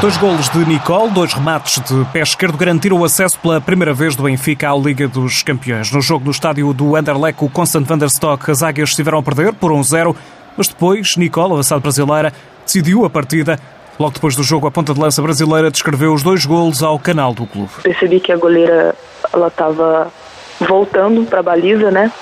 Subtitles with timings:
[0.00, 4.14] Dois golos de Nicole, dois remates de pé esquerdo garantiram o acesso pela primeira vez
[4.14, 5.90] do Benfica à Liga dos Campeões.
[5.90, 9.22] No jogo no estádio do Anderlecht, o Constant van der Stock, as águias estiveram a
[9.24, 10.14] perder por 1-0,
[10.56, 12.32] mas depois Nicole, avançado brasileira,
[12.64, 13.58] decidiu a partida.
[13.98, 17.34] Logo depois do jogo, a ponta de lança brasileira descreveu os dois golos ao canal
[17.34, 17.70] do clube.
[17.82, 18.94] Percebi que a goleira
[19.32, 20.12] ela estava
[20.60, 22.12] voltando para a baliza, né?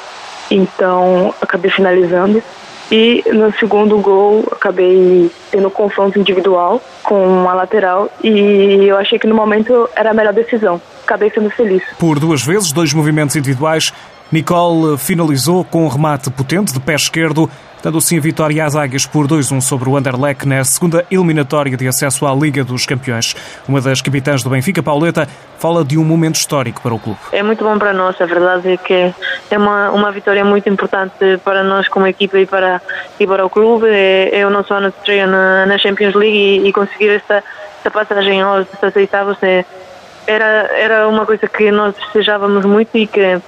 [0.50, 2.42] Então acabei finalizando.
[2.90, 9.26] E no segundo gol, acabei tendo confronto individual com a lateral e eu achei que
[9.26, 10.80] no momento era a melhor decisão.
[11.04, 11.82] Acabei sendo feliz.
[11.98, 13.92] Por duas vezes, dois movimentos individuais,
[14.30, 17.50] Nicole finalizou com um remate potente de pé esquerdo
[17.86, 21.86] dando assim a vitória às Águias por 2-1 sobre o Anderlecht na segunda eliminatória de
[21.86, 23.36] acesso à Liga dos Campeões.
[23.68, 27.20] Uma das capitãs do Benfica, Pauleta, fala de um momento histórico para o clube.
[27.30, 29.14] É muito bom para nós, a verdade é que
[29.52, 32.82] é uma, uma vitória muito importante para nós como equipa e para,
[33.20, 33.86] e para o clube.
[33.88, 37.44] É, é o nosso ano de estreia na, na Champions League e, e conseguir esta,
[37.76, 39.08] esta passagem aos 16
[39.42, 39.64] é,
[40.26, 43.40] era, era uma coisa que nós desejávamos muito e que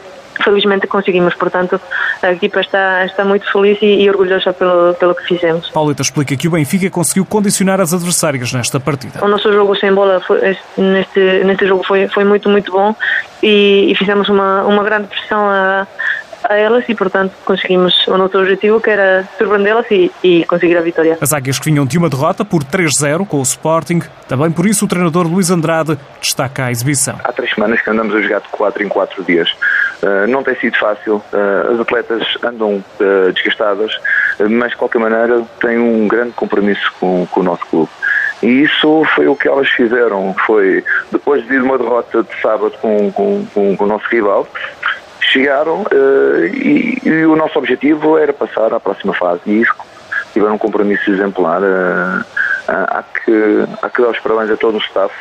[0.43, 1.35] felizmente conseguimos.
[1.35, 1.81] Portanto,
[2.23, 5.71] a equipa está, está muito feliz e, e orgulhosa pelo, pelo que fizemos.
[5.71, 9.25] Pauleta explica que o Benfica conseguiu condicionar as adversárias nesta partida.
[9.25, 12.95] O nosso jogo sem bola foi, neste, neste jogo foi, foi muito, muito bom
[13.43, 15.87] e, e fizemos uma, uma grande pressão a
[16.45, 20.81] a elas e, portanto, conseguimos o nosso objetivo, que era surpreendê-las e, e, conseguir a
[20.81, 21.19] vitória.
[21.21, 24.85] As águias que vinham de uma derrota por 3-0 com o Sporting, também por isso
[24.85, 27.19] o treinador Luís Andrade destaca a exibição.
[27.25, 29.55] Há três semanas que andamos a jogar de 4 em 4 dias.
[30.03, 33.93] Uh, não tem sido fácil, uh, as atletas andam uh, desgastadas,
[34.49, 37.91] mas de qualquer maneira têm um grande compromisso com, com o nosso clube.
[38.43, 40.35] E isso foi o que elas fizeram.
[40.47, 44.47] Foi depois de uma derrota de sábado com, com, com, com o nosso rival,
[45.21, 49.75] chegaram uh, e, e, o nosso objetivo era passar à próxima fase e isso
[50.33, 51.61] tiveram um compromisso exemplar.
[51.61, 52.25] Uh,
[52.69, 55.13] há, que, há que dar os parabéns a todo o staff.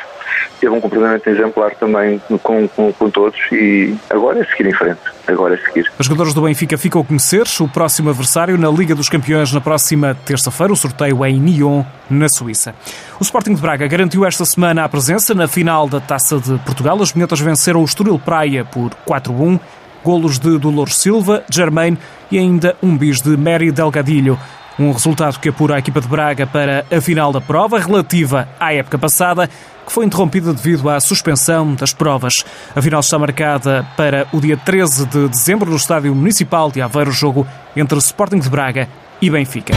[0.60, 5.00] Teve um cumprimento exemplar também com, com, com, todos e agora é seguir em frente.
[5.26, 5.90] Agora é seguir.
[5.98, 9.60] Os jogadores do Benfica ficam a conhecer o próximo adversário na Liga dos Campeões na
[9.60, 10.72] próxima terça-feira.
[10.72, 12.74] O sorteio é em Nyon, na Suíça.
[13.20, 17.00] O Sporting de Braga garantiu esta semana a presença na final da Taça de Portugal.
[17.00, 19.60] As vinhetas venceram o Estoril Praia por 4-1
[20.04, 21.96] golos de Dolores Silva, Germain
[22.30, 24.38] e ainda um bis de Mary Delgadilho.
[24.78, 28.72] Um resultado que apura a equipa de Braga para a final da prova, relativa à
[28.72, 29.50] época passada,
[29.84, 32.44] que foi interrompida devido à suspensão das provas.
[32.76, 37.10] A final está marcada para o dia 13 de dezembro no Estádio Municipal de Aveiro,
[37.10, 37.44] jogo
[37.74, 38.88] entre Sporting de Braga
[39.20, 39.74] e Benfica.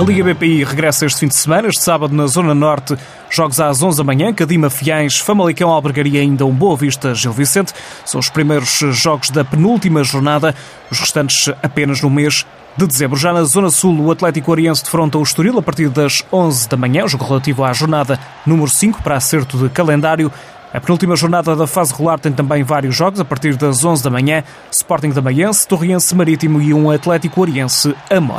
[0.00, 2.96] A Liga BPI regressa este fim de semana, este sábado na Zona Norte,
[3.30, 7.72] jogos às 11 da manhã, Cadima Fiães, Famalicão, Albergaria ainda um Boa Vista, Gil Vicente.
[8.04, 10.54] São os primeiros jogos da penúltima jornada,
[10.90, 12.44] os restantes apenas no mês
[12.76, 13.16] de dezembro.
[13.16, 16.76] Já na Zona Sul, o Atlético Oriense defronta o Estoril a partir das 11 da
[16.76, 20.30] manhã, o jogo relativo à jornada número 5 para acerto de calendário.
[20.72, 24.10] A penúltima jornada da fase regular tem também vários jogos a partir das 11 da
[24.10, 28.38] manhã, Sporting da Maiense, Torriense Marítimo e um Atlético Oriense Amor.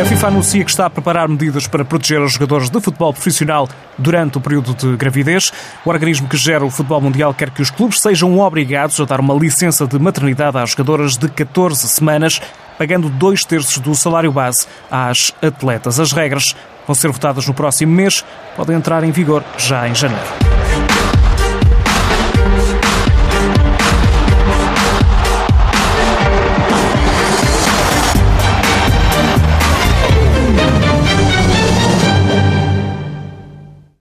[0.00, 3.68] A FIFA anuncia que está a preparar medidas para proteger os jogadores de futebol profissional
[3.98, 5.52] durante o período de gravidez.
[5.84, 9.20] O organismo que gera o futebol mundial quer que os clubes sejam obrigados a dar
[9.20, 12.40] uma licença de maternidade às jogadoras de 14 semanas,
[12.78, 16.00] pagando dois terços do salário base às atletas.
[16.00, 16.56] As regras
[16.86, 18.24] vão ser votadas no próximo mês,
[18.56, 20.39] podem entrar em vigor já em janeiro.